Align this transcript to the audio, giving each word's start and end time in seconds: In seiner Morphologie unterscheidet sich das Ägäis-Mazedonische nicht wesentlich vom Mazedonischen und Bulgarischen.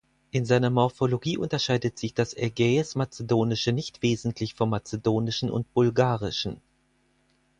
In 0.31 0.45
seiner 0.45 0.71
Morphologie 0.71 1.37
unterscheidet 1.37 1.99
sich 1.99 2.15
das 2.15 2.33
Ägäis-Mazedonische 2.35 3.71
nicht 3.71 4.01
wesentlich 4.01 4.55
vom 4.55 4.71
Mazedonischen 4.71 5.51
und 5.51 5.71
Bulgarischen. 5.75 6.59